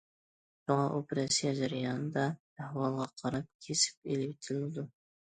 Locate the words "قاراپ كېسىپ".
3.21-4.09